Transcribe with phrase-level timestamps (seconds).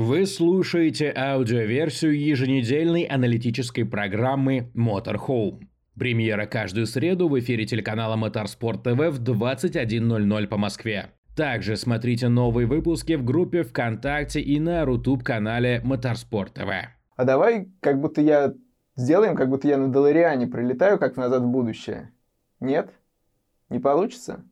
[0.00, 5.66] Вы слушаете аудиоверсию еженедельной аналитической программы Motorhome.
[5.98, 11.06] Премьера каждую среду в эфире телеканала Motorsport TV в 21.00 по Москве.
[11.34, 16.82] Также смотрите новые выпуски в группе ВКонтакте и на Рутуб-канале Motorsport TV.
[17.16, 18.54] А давай, как будто я
[18.94, 22.12] сделаем, как будто я на Долариане прилетаю, как назад в будущее.
[22.60, 22.88] Нет?
[23.68, 24.44] Не получится?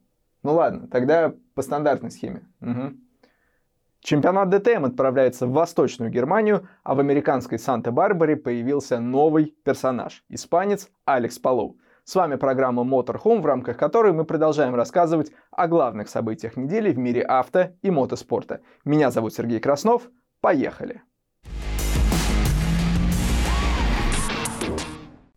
[0.43, 2.41] Ну ладно, тогда по стандартной схеме.
[2.59, 3.06] Угу.
[4.01, 11.39] Чемпионат ДТМ отправляется в Восточную Германию, а в американской Санта-Барбаре появился новый персонаж– испанец Алекс
[11.39, 11.77] Палоу.
[12.03, 16.97] С вами программа Motorhome, в рамках которой мы продолжаем рассказывать о главных событиях недели в
[16.97, 18.61] мире авто и мотоспорта.
[18.85, 20.03] Меня зовут Сергей Краснов.
[20.39, 21.01] Поехали!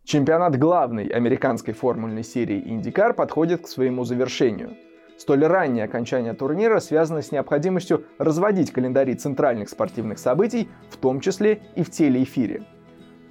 [0.05, 4.77] Чемпионат главной американской формульной серии IndyCar подходит к своему завершению–
[5.21, 11.61] Столь раннее окончание турнира связано с необходимостью разводить календари центральных спортивных событий, в том числе
[11.75, 12.63] и в телеэфире.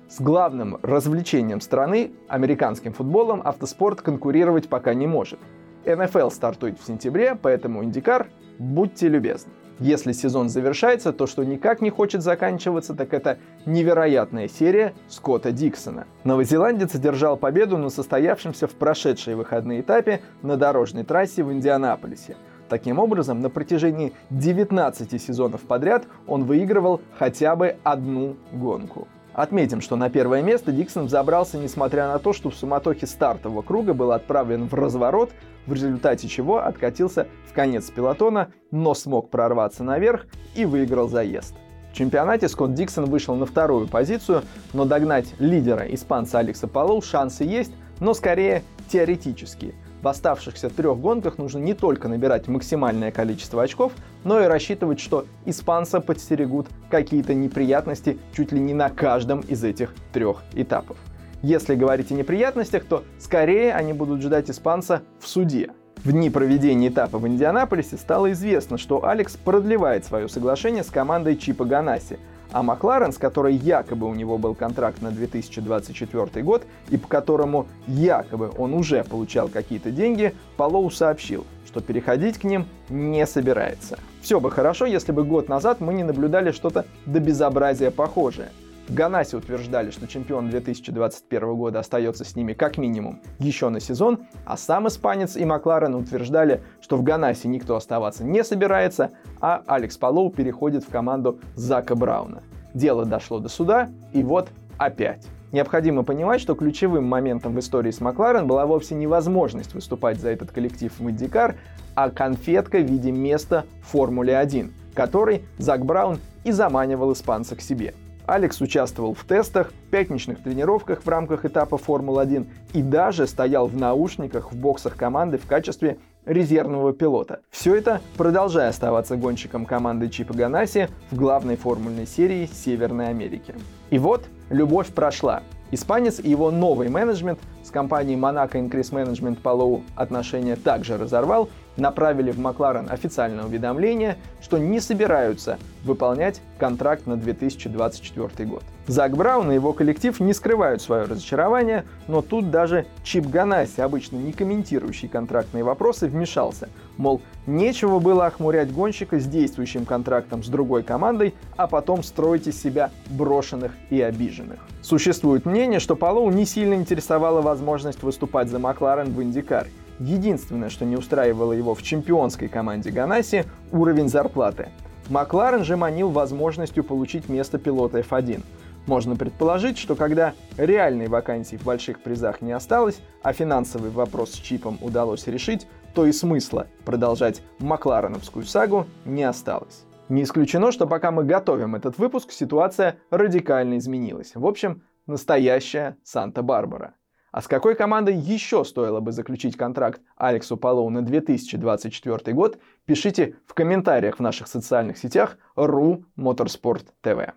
[0.09, 5.41] С главным развлечением страны, американским футболом, автоспорт конкурировать пока не может.
[5.85, 8.29] НФЛ стартует в сентябре, поэтому Индикар,
[8.61, 9.51] будьте любезны.
[9.81, 16.07] Если сезон завершается, то, что никак не хочет заканчиваться, так это невероятная серия Скотта Диксона.
[16.23, 22.37] Новозеландец одержал победу на состоявшемся в прошедшие выходные этапе на дорожной трассе в Индианаполисе.
[22.69, 29.09] Таким образом, на протяжении 19 сезонов подряд он выигрывал хотя бы одну гонку.
[29.33, 33.95] Отметим, что на первое место Диксон забрался, несмотря на то, что в суматохе стартового круга
[33.95, 35.31] был отправлен в разворот,
[35.67, 41.55] в результате чего откатился в конец пилотона, но смог прорваться наверх и выиграл заезд.
[41.93, 44.43] В чемпионате Скотт Диксон вышел на вторую позицию,
[44.73, 51.39] но догнать лидера испанца Алекса Палоу шансы есть, но скорее теоретические– в оставшихся трех гонках
[51.39, 53.93] нужно не только набирать максимальное количество очков,
[54.25, 59.95] но и рассчитывать, что испанца подстерегут какие-то неприятности чуть ли не на каждом из этих
[60.13, 60.97] трех этапов.
[61.43, 65.71] Если говорить о неприятностях, то скорее они будут ждать испанца в суде.
[66.05, 71.37] В дни проведения этапа в Индианаполисе стало известно, что Алекс продлевает свое соглашение с командой
[71.37, 72.19] Чипа Ганаси,
[72.53, 77.67] а Макларен, с которой якобы у него был контракт на 2024 год и по которому
[77.87, 83.99] якобы он уже получал какие-то деньги, Палоу сообщил, что переходить к ним не собирается.
[84.23, 88.51] Все бы хорошо, если бы год назад мы не наблюдали что-то до безобразия похожее–
[88.91, 94.27] в Ганасе утверждали, что чемпион 2021 года остается с ними как минимум еще на сезон,
[94.45, 99.97] а сам испанец и Макларен утверждали, что в Ганасе никто оставаться не собирается, а Алекс
[99.97, 102.43] Палоу переходит в команду Зака Брауна.
[102.75, 105.25] Дело дошло до суда, и вот опять.
[105.53, 110.31] Необходимо понимать, что ключевым моментом в истории с Макларен была вовсе не возможность выступать за
[110.31, 111.55] этот коллектив в Индикар,
[111.95, 117.61] а конфетка в виде места в Формуле 1, который Зак Браун и заманивал испанца к
[117.61, 117.95] себе.
[118.31, 124.53] Алекс участвовал в тестах, пятничных тренировках в рамках этапа Формулы-1 и даже стоял в наушниках
[124.53, 127.41] в боксах команды в качестве резервного пилота.
[127.51, 133.53] Все это продолжая оставаться гонщиком команды Чипа Ганаси в главной формульной серии Северной Америки.
[133.91, 135.43] И вот любовь прошла.
[135.73, 141.49] Испанец и его новый менеджмент с компанией Monaco Increase Management Palou отношения также разорвал,
[141.81, 148.63] направили в Макларен официальное уведомление, что не собираются выполнять контракт на 2024 год.
[148.87, 154.17] Зак Браун и его коллектив не скрывают свое разочарование, но тут даже Чип Ганаси, обычно
[154.17, 156.69] не комментирующий контрактные вопросы, вмешался.
[156.97, 162.61] Мол, нечего было охмурять гонщика с действующим контрактом с другой командой, а потом строить из
[162.61, 164.59] себя брошенных и обиженных.
[164.83, 169.71] Существует мнение, что Палоу не сильно интересовала возможность выступать за Макларен в Индикаре.
[170.01, 174.71] Единственное, что не устраивало его в чемпионской команде Ганаси– уровень зарплаты.
[175.11, 178.43] Макларен же манил возможностью получить место пилота F1.
[178.87, 184.37] Можно предположить, что когда реальной вакансии в больших призах не осталось, а финансовый вопрос с
[184.37, 189.85] чипом удалось решить, то и смысла продолжать Маклареновскую сагу не осталось.
[190.09, 194.33] Не исключено, что пока мы готовим этот выпуск, ситуация радикально изменилась.
[194.35, 196.95] В общем, настоящая Санта-Барбара.
[197.33, 203.37] А с какой командой еще стоило бы заключить контракт Алексу Палоу на 2024 год, пишите
[203.47, 207.33] в комментариях в наших социальных сетях РУ Motorsport TV.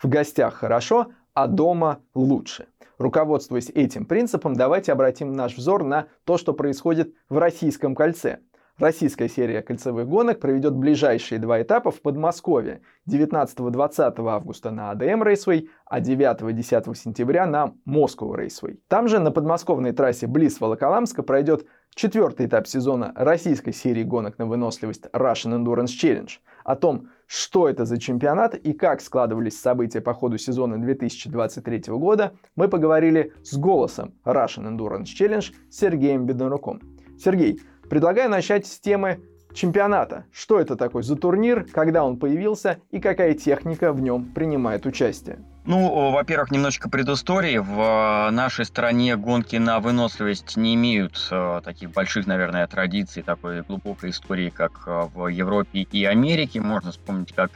[0.00, 2.68] В гостях хорошо, а дома лучше.
[2.98, 8.38] Руководствуясь этим принципом, давайте обратим наш взор на то, что происходит в российском кольце–
[8.82, 15.70] Российская серия кольцевых гонок проведет ближайшие два этапа в Подмосковье 19-20 августа на АДМ Рейсвей,
[15.86, 18.80] а 9-10 сентября на Москву Рейсвей.
[18.88, 21.64] Там же на подмосковной трассе близ Волоколамска пройдет
[21.94, 26.30] четвертый этап сезона российской серии гонок на выносливость Russian Endurance Challenge.
[26.64, 32.32] О том, что это за чемпионат и как складывались события по ходу сезона 2023 года,
[32.56, 36.80] мы поговорили с голосом Russian Endurance Challenge Сергеем Беднаруком.
[37.16, 37.60] Сергей,
[37.92, 39.20] предлагаю начать с темы
[39.52, 40.24] чемпионата.
[40.32, 45.40] Что это такой за турнир, когда он появился и какая техника в нем принимает участие?
[45.66, 47.58] Ну, во-первых, немножечко предыстории.
[47.58, 53.60] В э, нашей стране гонки на выносливость не имеют э, таких больших, наверное, традиций, такой
[53.60, 56.62] глубокой истории, как э, в Европе и Америке.
[56.62, 57.50] Можно вспомнить, как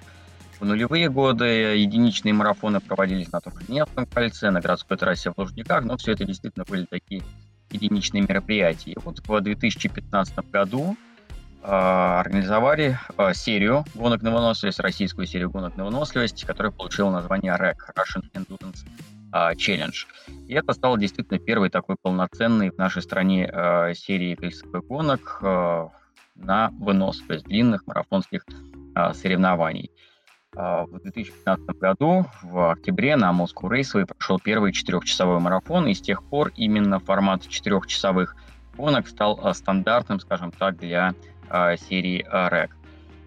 [0.60, 1.46] в нулевые годы
[1.78, 6.12] единичные марафоны проводились на том же Невском кольце, на городской трассе в Лужниках, но все
[6.12, 7.22] это действительно были такие
[7.76, 8.94] единичные мероприятия.
[9.04, 10.96] Вот в 2015 году
[11.68, 17.56] а, организовали а, серию гонок на выносливость, российскую серию гонок на выносливость, которая получила название
[17.56, 18.86] REC, Russian Endurance
[19.32, 20.06] а, Challenge.
[20.46, 23.50] И это стало действительно первой такой полноценной в нашей стране
[23.96, 25.40] серии рельсовых гонок
[26.36, 28.44] на выносливость длинных марафонских
[29.14, 29.90] соревнований.
[30.56, 36.22] В 2015 году, в октябре, на Moscow Raceway прошел первый четырехчасовой марафон, и с тех
[36.22, 38.34] пор именно формат четырехчасовых
[38.76, 41.14] гонок стал стандартным, скажем так, для
[41.48, 42.70] а, серии REC.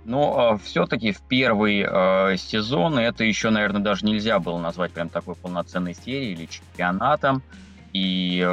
[0.05, 5.09] Но а, все-таки в первый а, сезон это еще, наверное, даже нельзя было назвать прям
[5.09, 7.41] такой полноценной серией или чемпионатом.
[7.91, 8.47] И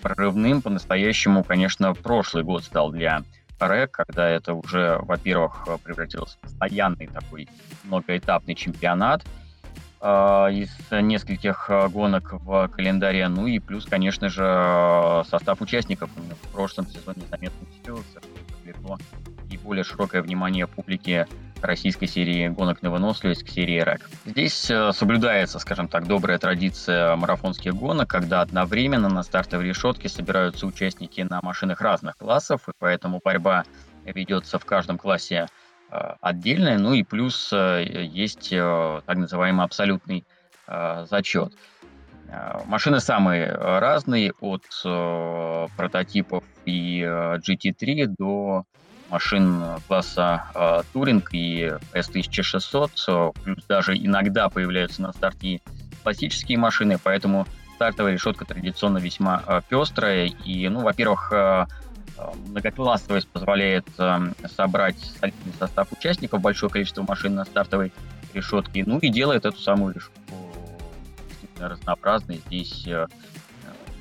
[0.00, 3.24] прорывным по-настоящему, конечно, прошлый год стал для
[3.58, 7.48] РЭК, когда это уже, во-первых, превратилось в постоянный такой
[7.84, 9.24] многоэтапный чемпионат
[10.02, 13.28] из нескольких гонок в календаре.
[13.28, 18.20] Ну и плюс, конечно же, состав участников в прошлом сезоне заметно усилился,
[18.62, 18.98] привлекло
[19.50, 21.26] и более широкое внимание публики
[21.62, 24.08] российской серии гонок на выносливость к серии РЭК.
[24.24, 30.66] Здесь э, соблюдается, скажем так, добрая традиция марафонских гонок, когда одновременно на стартовой решетке собираются
[30.66, 33.64] участники на машинах разных классов, и поэтому борьба
[34.04, 35.46] ведется в каждом классе
[35.90, 40.24] э, отдельная, ну и плюс э, есть так называемый абсолютный
[40.66, 41.52] зачет.
[42.64, 44.64] Машины самые разные, от
[45.76, 48.64] прототипов и GT3 до
[49.10, 55.60] машин класса Туринг и S1600, плюс даже иногда появляются на старте
[56.02, 60.26] классические машины, поэтому стартовая решетка традиционно весьма пестрая.
[60.44, 61.32] И, ну, во-первых,
[62.46, 63.86] многоклассовость позволяет
[64.54, 67.92] собрать солидный состав участников, большое количество машин на стартовой
[68.32, 70.20] решетке, ну и делает эту самую решетку
[71.58, 72.40] разнообразной.
[72.46, 72.86] Здесь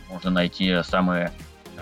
[0.09, 1.31] можно найти самые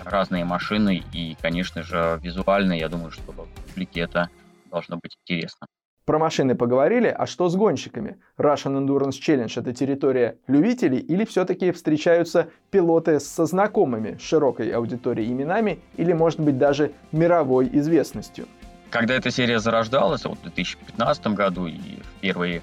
[0.04, 4.28] разные машины и, конечно же, визуально, я думаю, что публике это
[4.70, 5.66] должно быть интересно.
[6.04, 8.18] Про машины поговорили, а что с гонщиками?
[8.36, 15.80] Russian Endurance Challenge– это территория любителей или все-таки встречаются пилоты со знакомыми широкой аудиторией именами
[15.96, 18.46] или, может быть, даже мировой известностью?
[18.90, 22.60] Когда эта серия зарождалась, вот в 2015 году и в первые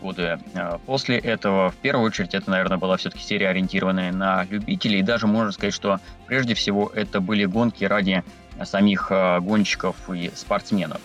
[0.00, 1.70] годы э, после этого.
[1.70, 5.00] В первую очередь это, наверное, была все-таки серия, ориентированная на любителей.
[5.00, 8.24] И даже можно сказать, что прежде всего это были гонки ради
[8.64, 11.00] самих э, гонщиков и спортсменов.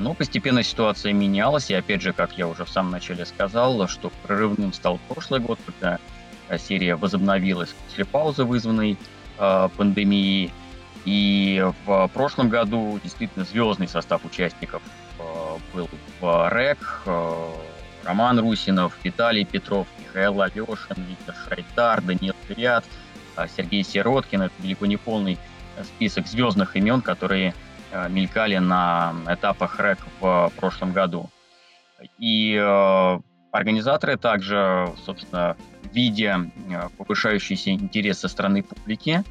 [0.00, 4.10] Но постепенно ситуация менялась, и опять же, как я уже в самом начале сказал, что
[4.22, 5.98] прорывным стал прошлый год, когда
[6.56, 8.96] серия возобновилась после паузы, вызванной
[9.36, 10.50] пандемией.
[11.04, 14.80] И в прошлом году действительно звездный состав участников
[15.74, 17.02] был в РЭК,
[18.06, 22.84] Роман Русинов, Виталий Петров, Михаил Алешин, Виктор Шайтар, Даниил Ряд,
[23.34, 24.42] а, Сергей Сироткин.
[24.42, 25.38] Это далеко не полный
[25.82, 27.52] список звездных имен, которые
[27.90, 31.30] а, мелькали на этапах РЭК в прошлом году.
[32.18, 33.20] И а,
[33.50, 35.56] организаторы также, собственно,
[35.92, 36.48] видя
[36.98, 39.24] повышающийся интерес со стороны публики,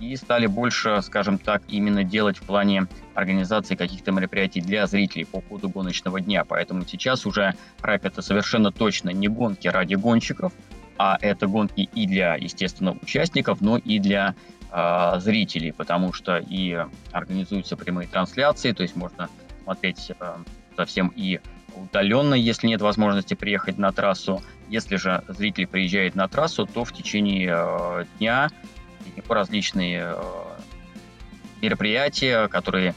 [0.00, 5.42] и стали больше, скажем так, именно делать в плане организации каких-то мероприятий для зрителей по
[5.42, 6.44] ходу гоночного дня.
[6.44, 10.52] Поэтому сейчас уже рэп это совершенно точно не гонки ради гонщиков,
[10.98, 14.34] а это гонки и для, естественно, участников, но и для
[14.72, 16.78] э, зрителей, потому что и
[17.12, 19.28] организуются прямые трансляции, то есть можно
[19.64, 20.36] смотреть э,
[20.76, 21.40] совсем и
[21.74, 24.42] удаленно, если нет возможности приехать на трассу.
[24.68, 28.50] Если же зритель приезжает на трассу, то в течение э, дня
[29.28, 30.22] различные э,
[31.62, 32.94] мероприятия, которые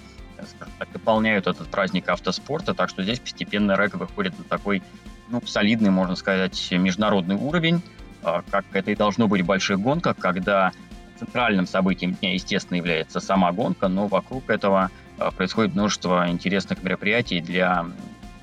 [0.79, 4.81] так, дополняют этот праздник автоспорта, так что здесь постепенно рэк выходит на такой
[5.29, 7.81] ну, солидный, можно сказать, международный уровень,
[8.23, 10.71] э, как это и должно быть в больших гонках, когда
[11.17, 17.39] центральным событием дня, естественно, является сама гонка, но вокруг этого э, происходит множество интересных мероприятий
[17.39, 17.85] для,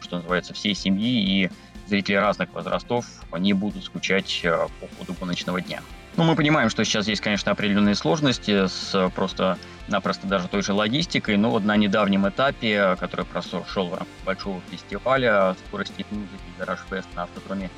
[0.00, 1.50] что называется, всей семьи, и
[1.86, 3.04] зрители разных возрастов
[3.38, 4.44] не будут скучать
[4.80, 5.80] по ходу гоночного дня.
[6.16, 10.72] Ну, мы понимаем, что сейчас есть, конечно, определенные сложности с просто напросто даже той же
[10.72, 16.80] логистикой, но вот на недавнем этапе, который прошел в рамках большого фестиваля скорости музыки Гараж
[16.90, 17.70] Фест на автодроме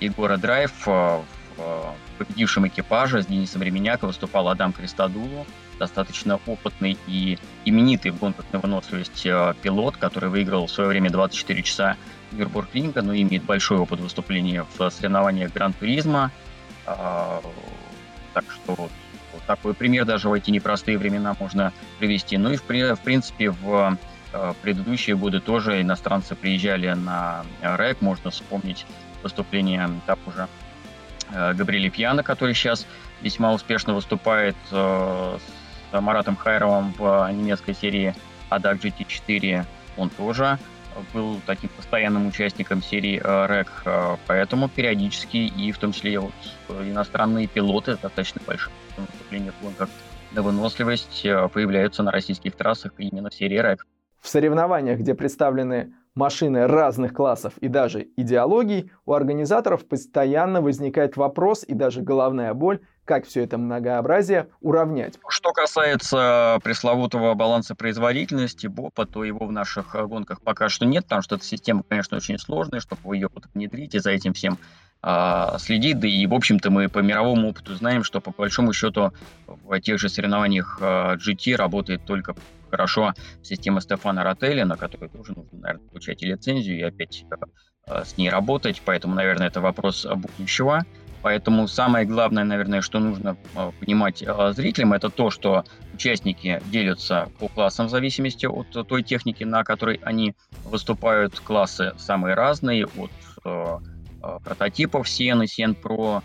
[0.00, 1.24] Егора Драйв, э, в
[1.58, 1.82] э,
[2.18, 5.46] победившем экипаже с Денисом Ременяко выступал Адам Кристодулу,
[5.78, 11.10] достаточно опытный и именитый в гонках на выносливость э, пилот, который выиграл в свое время
[11.10, 11.96] 24 часа
[12.32, 16.30] Нюрбург-ринга, но имеет большой опыт выступления в соревнованиях Гран-туризма.
[18.38, 18.92] Так что вот,
[19.32, 22.38] вот такой пример даже в эти непростые времена можно привести.
[22.38, 23.98] Ну и в, в принципе в
[24.32, 28.00] э, предыдущие годы тоже иностранцы приезжали на РЭК.
[28.00, 28.86] Можно вспомнить
[29.24, 30.46] выступление того же
[31.32, 32.86] э, Габриэля Пьяна, который сейчас
[33.22, 35.40] весьма успешно выступает с
[35.90, 38.14] Маратом Хайровым в немецкой серии
[38.50, 39.64] ADAC GT4.
[39.96, 40.60] Он тоже
[41.12, 46.32] был таким постоянным участником серии э, э, поэтому периодически и в том числе вот
[46.68, 49.88] иностранные пилоты достаточно большие выступления в гонках
[50.32, 53.78] на выносливость э, появляются на российских трассах именно в серии REC.
[54.20, 61.64] В соревнованиях, где представлены машины разных классов и даже идеологий, у организаторов постоянно возникает вопрос
[61.66, 65.18] и даже головная боль, как все это многообразие уравнять.
[65.28, 71.04] Что касается пресловутого баланса производительности БОПа, то его в наших э, гонках пока что нет,
[71.04, 74.58] потому что эта система, конечно, очень сложная, чтобы ее внедрить и за этим всем
[75.00, 75.98] а, следить.
[76.00, 79.12] Да и, в общем-то, мы по мировому опыту знаем, что по большому счету
[79.46, 82.34] в тех же соревнованиях GT работает только
[82.70, 87.24] хорошо система Стефана Ротели, на которую тоже нужно, наверное, получать лицензию, и опять
[87.86, 88.82] с ней работать.
[88.84, 90.84] Поэтому, наверное, это вопрос будущего.
[91.22, 97.28] Поэтому самое главное, наверное, что нужно э, понимать э, зрителям, это то, что участники делятся
[97.38, 100.34] по классам в зависимости от той техники, на которой они
[100.64, 101.38] выступают.
[101.40, 103.10] Классы самые разные, от
[104.44, 106.22] прототипов Sienna, Sien Pro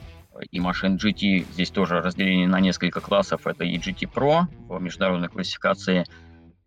[0.51, 1.45] и машин GT.
[1.53, 3.47] Здесь тоже разделение на несколько классов.
[3.47, 6.05] Это и GT Pro в международной классификации,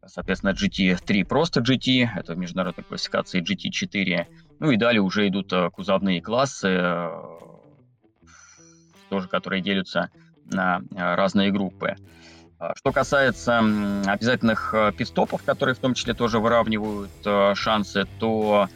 [0.04, 4.26] соответственно, GT3 просто GT, это в международной классификации GT4.
[4.60, 7.08] Ну и далее уже идут кузовные классы,
[9.16, 10.10] тоже которые делятся
[10.44, 11.96] на э, разные группы.
[12.58, 13.58] А, что касается
[14.06, 18.68] обязательных э, пистопов, которые в том числе тоже выравнивают э, шансы, то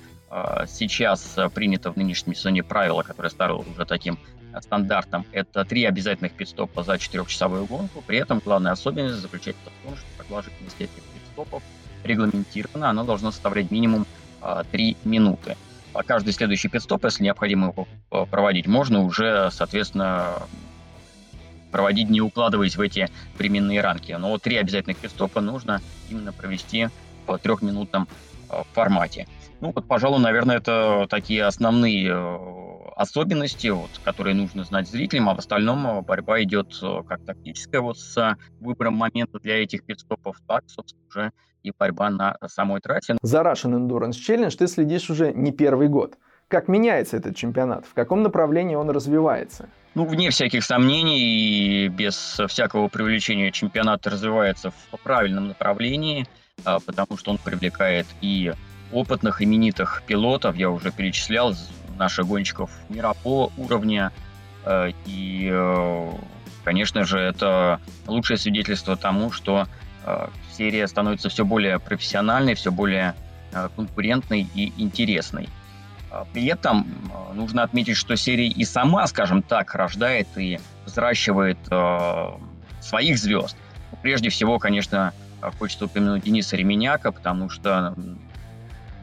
[0.69, 4.17] сейчас принято в нынешнем сезоне правило, которое стало уже таким
[4.61, 5.27] стандартом.
[5.33, 8.01] Это три обязательных пидстопа за четырехчасовую гонку.
[8.07, 11.65] При этом главная особенность заключается в том, что продолжительность этих пидстопов
[12.05, 12.91] регламентирована.
[12.91, 14.07] Она должна составлять минимум
[14.71, 15.57] три минуты.
[15.93, 20.43] А каждый следующий пидстоп, если необходимо его э, проводить, можно уже, соответственно,
[21.71, 24.13] проводить, не укладываясь в эти временные рамки.
[24.13, 26.89] Но три обязательных пидстопа нужно именно провести
[27.27, 28.09] в трехминутном
[28.51, 29.27] э, формате.
[29.61, 32.60] Ну вот, пожалуй, наверное, это такие основные э,
[33.01, 36.79] особенности, вот, которые нужно знать зрителям, а в остальном борьба идет
[37.09, 41.31] как тактическая вот с выбором момента для этих пидстопов, так, собственно, уже
[41.63, 43.17] и борьба на самой трассе.
[43.23, 46.19] За Russian Endurance Challenge ты следишь уже не первый год.
[46.49, 47.87] Как меняется этот чемпионат?
[47.87, 49.69] В каком направлении он развивается?
[49.95, 56.27] Ну, вне всяких сомнений и без всякого привлечения чемпионат развивается в правильном направлении,
[56.65, 58.53] потому что он привлекает и
[58.93, 61.55] опытных, именитых пилотов, я уже перечислял,
[62.01, 64.11] наших гонщиков мирового уровня,
[64.65, 66.13] а, и, э,
[66.65, 69.69] конечно же, это лучшее свидетельство тому, что
[70.05, 73.15] а, серия становится все более профессиональной, все более
[73.77, 75.49] конкурентной и интересной.
[76.11, 76.87] А, при этом
[77.35, 81.59] нужно отметить, что серия и сама, скажем так, рождает и взращивает
[82.81, 83.57] своих звезд.
[84.03, 85.13] Прежде всего, конечно,
[85.59, 87.95] хочется упомянуть Дениса Ременяка, потому что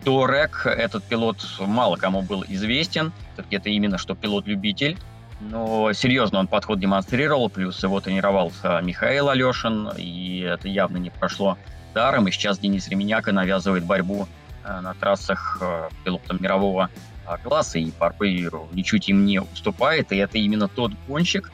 [0.08, 0.26] до
[0.70, 3.12] этот пилот мало кому был известен.
[3.52, 4.98] Это именно что пилот-любитель.
[5.42, 11.58] Но серьезно он подход демонстрировал, плюс его тренировал Михаил Алешин, и это явно не прошло
[11.94, 12.28] даром.
[12.28, 14.28] И сейчас Денис Ременяка навязывает борьбу
[14.64, 16.90] э, на трассах э, пилотам мирового
[17.28, 20.14] э, класса, и порой ничуть им не уступает.
[20.14, 21.52] И это именно тот гонщик,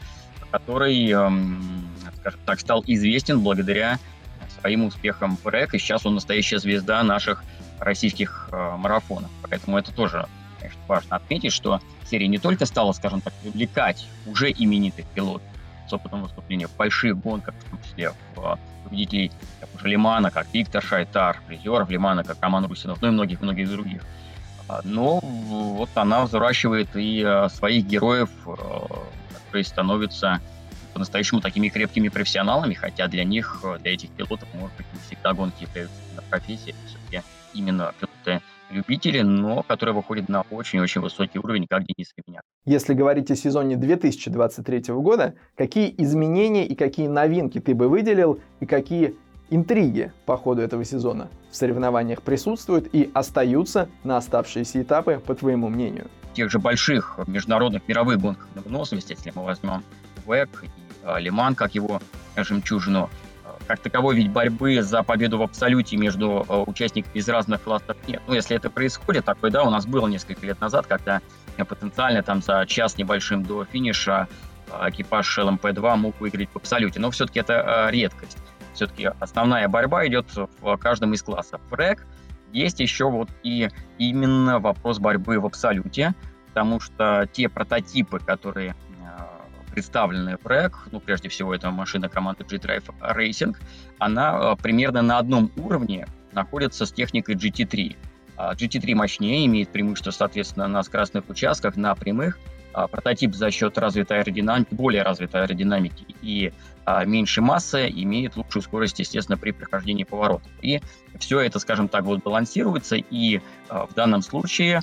[0.51, 3.97] который, эм, скажем так, стал известен благодаря
[4.59, 7.43] своим успехам в РЭК, и сейчас он настоящая звезда наших
[7.83, 9.29] российских марафонов.
[9.49, 10.27] Поэтому это тоже
[10.63, 15.47] конечно, важно отметить, что серия не только стала, скажем так, привлекать уже именитых пилотов
[15.87, 20.47] с опытом выступления в больших гонках, в том числе в победителей как уже Лимана, как
[20.53, 24.03] Виктор Шайтар, призеров Лимана, как Роман Русинов, ну и многих-многих других.
[24.67, 28.87] А, но вот она взращивает и а, своих героев, а,
[29.33, 30.39] которые становятся
[30.93, 35.63] по-настоящему такими крепкими профессионалами, хотя для них, для этих пилотов, может быть, не всегда гонки
[35.63, 35.95] являются
[36.29, 37.23] профессией, все-таки
[37.53, 42.43] именно пилоты любители, но которые выходят на очень-очень высокий уровень, как Денис Ремняк.
[42.65, 48.65] Если говорить о сезоне 2023 года, какие изменения и какие новинки ты бы выделил, и
[48.65, 49.15] какие
[49.49, 55.69] интриги по ходу этого сезона в соревнованиях присутствуют и остаются на оставшиеся этапы, по твоему
[55.69, 56.09] мнению?
[56.31, 59.83] В тех же больших международных мировых гонках на выносливость, если мы возьмем
[60.25, 60.67] ВЭК и
[61.03, 62.01] э, Лиман, как его
[62.35, 63.09] жемчужину,
[63.67, 68.21] как таковой ведь борьбы за победу в абсолюте между э, участниками из разных классов нет.
[68.27, 71.21] Ну, если это происходит, такое, да, у нас было несколько лет назад, когда
[71.57, 74.27] потенциально там за час небольшим до финиша
[74.67, 76.99] э, экипаж ЛМП-2 мог выиграть в абсолюте.
[76.99, 78.37] Но все-таки это э, редкость.
[78.73, 80.25] Все-таки основная борьба идет
[80.61, 81.61] в каждом из классов.
[81.69, 82.05] В РЭК
[82.51, 86.13] есть еще вот и именно вопрос борьбы в абсолюте,
[86.47, 88.75] потому что те прототипы, которые
[89.73, 93.55] представленная в REC, ну, прежде всего, это машина команды G-Drive Racing,
[93.97, 97.95] она э, примерно на одном уровне находится с техникой GT3.
[98.37, 102.37] GT3 а мощнее, имеет преимущество, соответственно, на скоростных участках, на прямых.
[102.73, 106.51] А прототип за счет развитой аэродинамики, более развитой аэродинамики и
[106.85, 110.51] а, меньше массы имеет лучшую скорость, естественно, при прохождении поворотов.
[110.61, 110.81] И
[111.19, 114.81] все это, скажем так, вот балансируется, и в данном случае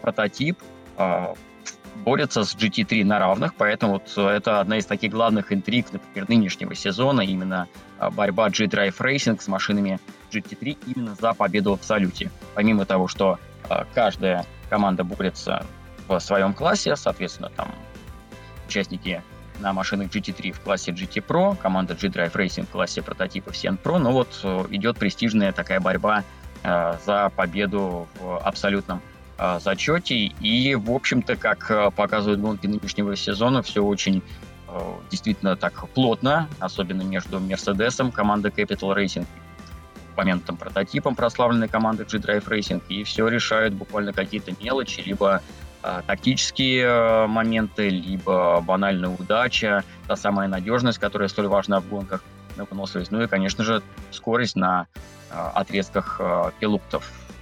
[0.00, 0.58] прототип
[2.04, 6.28] борются с GT3 на равных, поэтому вот э, это одна из таких главных интриг, например,
[6.28, 9.98] нынешнего сезона, именно а, борьба G-Drive Racing с машинами
[10.30, 12.30] GT3 именно за победу в абсолюте.
[12.54, 13.38] Помимо того, что
[13.68, 15.64] а, каждая команда борется
[16.08, 17.74] в своем классе, соответственно, там
[18.66, 19.22] участники
[19.60, 23.98] на машинах GT3 в классе GT Pro, команда G-Drive Racing в классе прототипов Sen Pro,
[23.98, 26.24] но вот э, идет престижная такая борьба
[26.62, 29.00] э, за победу в абсолютном
[29.60, 30.16] зачете.
[30.16, 34.22] И, в общем-то, как э, показывают гонки нынешнего сезона, все очень
[34.68, 39.26] э, действительно так плотно, особенно между Мерседесом, командой Capital Racing,
[40.12, 45.42] упомянутым прототипом прославленной команды G-Drive Racing, и все решают буквально какие-то мелочи, либо
[46.06, 52.24] тактические моменты, либо банальная удача, та самая надежность, которая столь важна в гонках
[52.56, 54.86] на выносливость, ну и, конечно же, скорость на
[55.30, 56.50] э, отрезках э.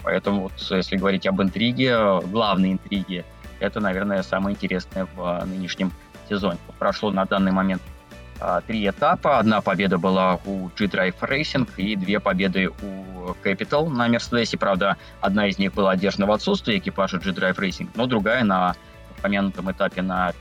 [0.02, 3.24] Поэтому вот если говорить об интриге, главной интриге,
[3.60, 5.92] это, наверное, самое интересное в а, нынешнем
[6.28, 6.58] сезоне.
[6.78, 7.80] Прошло на данный момент
[8.40, 9.38] а, три этапа.
[9.38, 14.58] Одна победа была у G-Drive Racing и две победы у Capital на Мерседесе.
[14.58, 18.74] Правда, одна из них была одержана в отсутствии экипажа G-Drive Racing, но другая на
[19.18, 20.32] упомянутом этапе на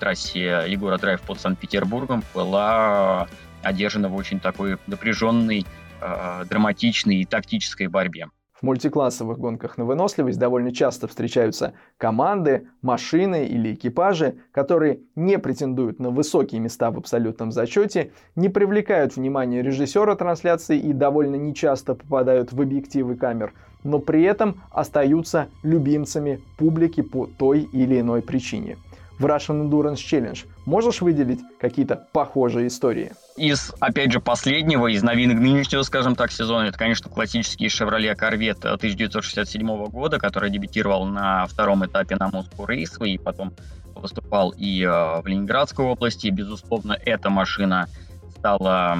[0.00, 3.28] трассе Егора Драйв под Санкт-Петербургом была
[3.64, 5.66] одержана в очень такой напряженной,
[6.00, 8.28] э, драматичной и тактической борьбе.
[8.64, 16.08] Мультиклассовых гонках на выносливость довольно часто встречаются команды, машины или экипажи, которые не претендуют на
[16.08, 22.60] высокие места в абсолютном зачете, не привлекают внимание режиссера трансляции и довольно нечасто попадают в
[22.62, 28.78] объективы камер, но при этом остаются любимцами публики по той или иной причине
[29.18, 30.38] в Russian Endurance Challenge.
[30.66, 33.12] Можешь выделить какие-то похожие истории?
[33.36, 38.66] Из, опять же, последнего, из новинок нынешнего, скажем так, сезона, это, конечно, классический Chevrolet Corvette
[38.66, 43.52] 1967 года, который дебютировал на втором этапе на Moscow Raceway и потом
[43.94, 46.28] выступал и э, в Ленинградской области.
[46.28, 47.88] Безусловно, эта машина
[48.36, 48.98] стала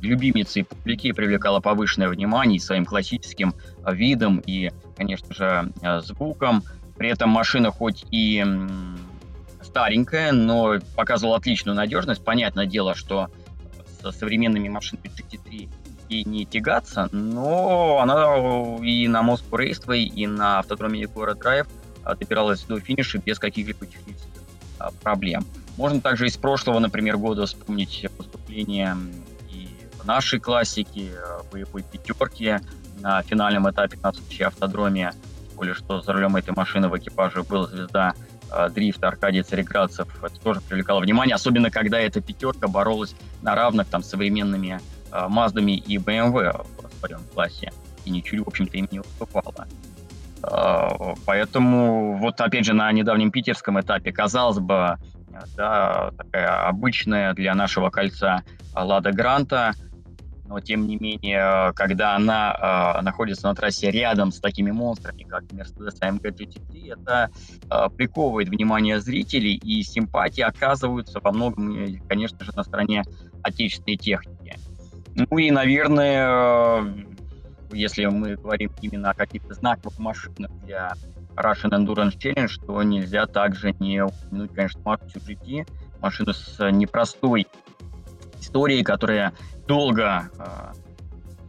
[0.00, 3.54] любимицей публики, привлекала повышенное внимание своим классическим
[3.86, 6.62] видом и, конечно же, э, звуком.
[6.96, 8.44] При этом машина хоть и
[9.78, 12.24] старенькая, но показывала отличную надежность.
[12.24, 13.28] Понятное дело, что
[14.02, 15.68] со современными машинами GT3
[16.08, 18.24] и не тягаться, но она
[18.82, 21.66] и на Moscow Raceway, и на автодроме Егора Драйв
[22.18, 24.42] добиралась до финиша без каких-либо технических
[24.78, 25.44] а, проблем.
[25.76, 28.96] Можно также из прошлого, например, года вспомнить выступление
[29.50, 29.68] и
[30.02, 31.12] в нашей классике,
[31.52, 32.56] боевой пятерки
[33.00, 35.12] на финальном этапе на Сочи автодроме.
[35.54, 38.14] Более что за рулем этой машины в экипаже был звезда
[38.70, 44.02] дрифт Аркадий Цареградцев, это тоже привлекало внимание, особенно когда эта пятерка боролась на равных там
[44.02, 44.80] современными
[45.12, 47.72] э, Маздами и BMW в своем классе,
[48.04, 49.66] и ничуть, в общем-то, им не уступала.
[50.42, 54.96] Э, поэтому вот опять же на недавнем питерском этапе, казалось бы,
[55.56, 58.42] да, такая обычная для нашего кольца
[58.74, 59.74] Лада Гранта–
[60.48, 65.44] но тем не менее, когда она э, находится на трассе рядом с такими монстрами, как
[65.44, 67.30] Mercedes AMG GT3, это
[67.70, 73.04] э, приковывает внимание зрителей, и симпатии оказываются во многом, конечно же, на стороне
[73.42, 74.56] отечественной техники.
[75.14, 77.06] Ну и, наверное,
[77.70, 80.94] если мы говорим именно о каких-то знаковых машинах для
[81.36, 85.68] Russian Endurance Challenge, то нельзя также не упомянуть, конечно, Mark GT,
[86.00, 87.46] машину с непростой
[88.40, 89.32] историей, которая
[89.68, 90.72] долго э,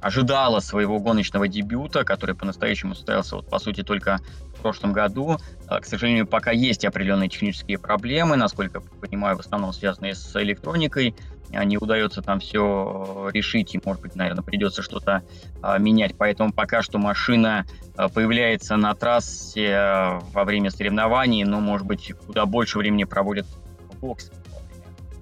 [0.02, 4.20] ожидала своего гоночного дебюта, который по-настоящему состоялся, вот, по сути, только
[4.56, 5.38] в прошлом году.
[5.68, 11.16] К сожалению, пока есть определенные технические проблемы, насколько понимаю, в основном связанные с электроникой.
[11.50, 15.24] Не удается там все решить, и, может быть, наверное, придется что-то
[15.64, 16.16] а, менять.
[16.16, 17.66] Поэтому пока что машина
[18.14, 23.48] появляется на трассе во время соревнований, но, может быть, куда больше времени проводит
[23.92, 24.32] в боксе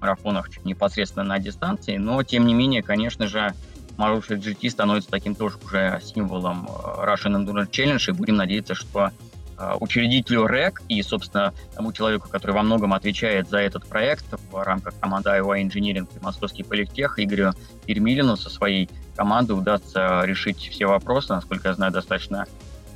[0.00, 3.54] марафонах непосредственно на дистанции, но тем не менее, конечно же,
[3.98, 9.10] Marusia GT становится таким тоже уже символом э, Russian Endurance Challenge, и будем надеяться, что
[9.58, 14.62] э, учредителю РЭК и, собственно, тому человеку, который во многом отвечает за этот проект в
[14.62, 17.54] рамках команды Iowa Engineering и Московский политех, Игорю
[17.88, 21.32] Ермилину со своей командой удастся решить все вопросы.
[21.32, 22.46] Насколько я знаю, достаточно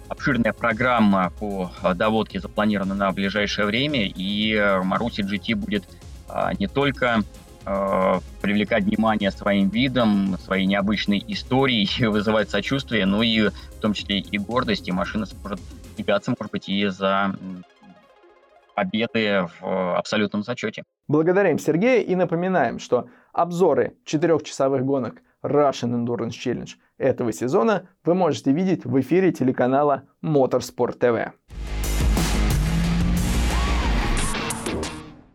[0.06, 5.84] обширная программа по э, доводке запланирована на ближайшее время, и Маруси GT будет
[6.58, 7.22] не только
[7.64, 14.18] э, привлекать внимание своим видом, своей необычной историей, вызывать сочувствие, ну и в том числе
[14.18, 15.60] и гордость, и машина сможет
[15.96, 17.34] тягаться, может быть, и за
[18.74, 20.84] победы в абсолютном зачете.
[21.08, 28.52] Благодарим Сергея и напоминаем, что обзоры четырехчасовых гонок Russian Endurance Challenge этого сезона вы можете
[28.52, 31.32] видеть в эфире телеканала Motorsport TV.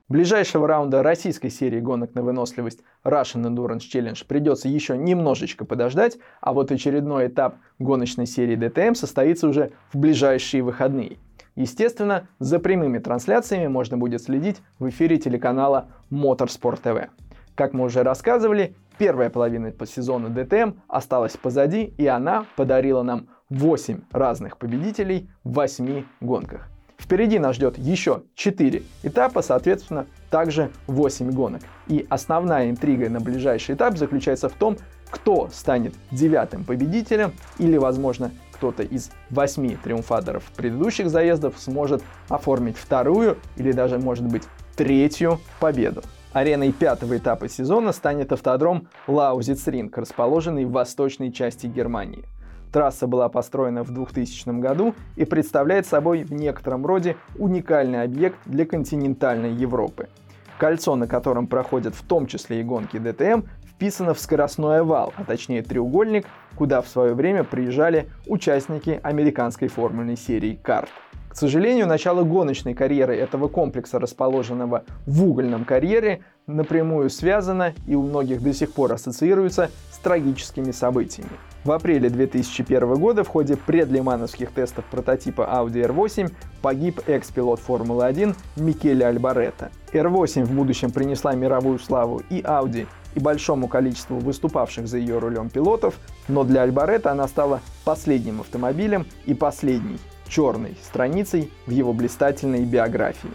[0.09, 6.53] Ближайшего раунда российской серии гонок на выносливость Russian Endurance Challenge придется еще немножечко подождать, а
[6.53, 11.17] вот очередной этап гоночной серии DTM состоится уже в ближайшие выходные.
[11.55, 17.09] Естественно, за прямыми трансляциями можно будет следить в эфире телеканала Motorsport TV.
[17.55, 23.27] Как мы уже рассказывали, первая половина по сезону DTM осталась позади, и она подарила нам
[23.49, 26.69] 8 разных победителей в 8 гонках.
[26.97, 31.61] Впереди нас ждет еще 4 этапа, соответственно, также 8 гонок.
[31.87, 34.77] И основная интрига на ближайший этап заключается в том,
[35.09, 43.37] кто станет девятым победителем или, возможно, кто-то из восьми триумфаторов предыдущих заездов сможет оформить вторую
[43.55, 44.43] или даже, может быть,
[44.75, 46.01] третью победу.
[46.33, 52.25] Ареной пятого этапа сезона станет автодром Лаузицринг, расположенный в восточной части Германии.
[52.71, 58.65] Трасса была построена в 2000 году и представляет собой в некотором роде уникальный объект для
[58.65, 60.09] континентальной Европы.
[60.57, 65.23] Кольцо, на котором проходят в том числе и гонки ДТМ, вписано в скоростной овал, а
[65.23, 66.25] точнее треугольник,
[66.55, 70.89] куда в свое время приезжали участники американской формульной серии карт.
[71.29, 78.01] К сожалению, начало гоночной карьеры этого комплекса, расположенного в угольном карьере, напрямую связано и у
[78.01, 81.31] многих до сих пор ассоциируется с трагическими событиями.
[81.63, 86.31] В апреле 2001 года в ходе предлимановских тестов прототипа Audi R8
[86.61, 89.69] погиб экс-пилот Формулы-1 Микеле Альбаретто.
[89.91, 95.49] R8 в будущем принесла мировую славу и Audi, и большому количеству выступавших за ее рулем
[95.49, 95.95] пилотов,
[96.27, 103.31] но для Альбаретто она стала последним автомобилем и последней черной страницей в его блистательной биографии.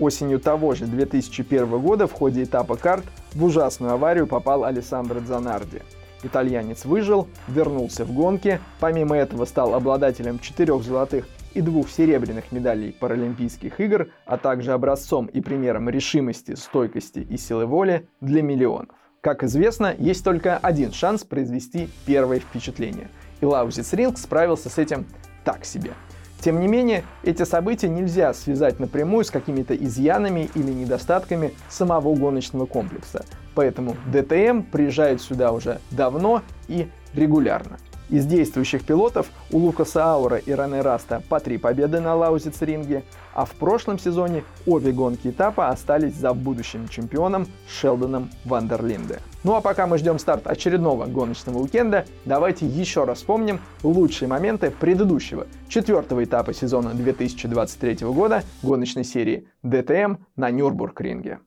[0.00, 5.82] Осенью того же 2001 года в ходе этапа карт в ужасную аварию попал Алессандро Дзанарди–
[6.22, 12.92] Итальянец выжил, вернулся в гонки, помимо этого стал обладателем четырех золотых и двух серебряных медалей
[12.92, 18.94] Паралимпийских игр, а также образцом и примером решимости, стойкости и силы воли для миллионов.
[19.20, 23.08] Как известно, есть только один шанс произвести первое впечатление.
[23.40, 25.06] И Лаузиц Ринг справился с этим
[25.44, 25.92] так себе–
[26.40, 32.66] тем не менее, эти события нельзя связать напрямую с какими-то изъянами или недостатками самого гоночного
[32.66, 33.24] комплекса.
[33.54, 37.78] Поэтому DTM приезжает сюда уже давно и регулярно.
[38.10, 43.44] Из действующих пилотов у Лукаса Аура и Рене Раста по три победы на Лаузиц-ринге, а
[43.44, 49.20] в прошлом сезоне обе гонки этапа остались за будущим чемпионом Шелдоном Вандерлинде.
[49.44, 54.72] Ну а пока мы ждем старт очередного гоночного уикенда, давайте еще раз вспомним лучшие моменты
[54.72, 61.38] предыдущего, четвертого этапа сезона 2023 года гоночной серии DTM на Нюрбург-ринге.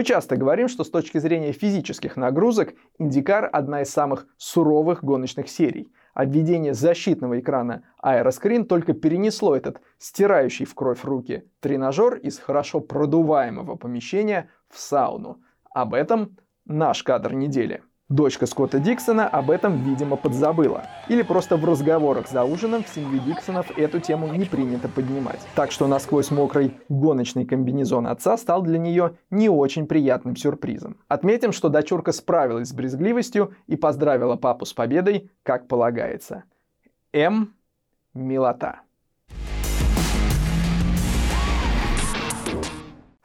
[0.00, 5.50] Мы часто говорим, что с точки зрения физических нагрузок Индикар одна из самых суровых гоночных
[5.50, 5.92] серий.
[6.14, 6.24] А
[6.72, 14.48] защитного экрана Aeroscreen только перенесло этот стирающий в кровь руки тренажер из хорошо продуваемого помещения
[14.70, 15.42] в сауну.
[15.74, 17.82] Об этом наш кадр недели.
[18.10, 20.82] Дочка Скотта Диксона об этом, видимо, подзабыла.
[21.08, 25.38] Или просто в разговорах за ужином в семье Диксонов эту тему не принято поднимать.
[25.54, 30.96] Так что насквозь мокрый гоночный комбинезон отца стал для нее не очень приятным сюрпризом.
[31.06, 36.42] Отметим, что дочурка справилась с брезгливостью и поздравила папу с победой, как полагается.
[37.12, 37.54] М.
[38.12, 38.80] Милота.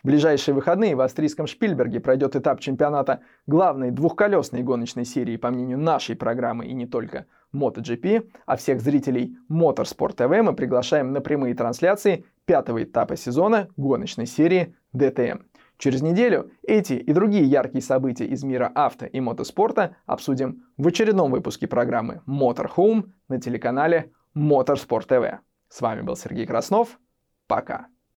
[0.05, 5.79] В ближайшие выходные в австрийском Шпильберге пройдет этап чемпионата главной двухколесной гоночной серии, по мнению
[5.79, 11.55] нашей программы и не только MotoGP, а всех зрителей Motorsport TV мы приглашаем на прямые
[11.55, 15.41] трансляции пятого этапа сезона гоночной серии DTM.
[15.79, 21.31] Через неделю эти и другие яркие события из мира авто и мотоспорта обсудим в очередном
[21.31, 25.39] выпуске программы Motorhome на телеканале Motorsport TV.
[25.67, 26.99] С вами был Сергей Краснов.
[27.47, 27.87] Пока.